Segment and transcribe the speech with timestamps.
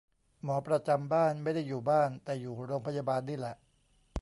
[0.43, 3.55] หมอประจำบ้าน ไม่ได้อยู่บ้าน แต่อยู่โรงพยาบาลนี่แหละ